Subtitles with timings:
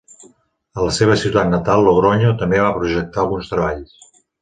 [0.77, 3.99] A la seva ciutat natal, Logronyo, també va projectar alguns treballs.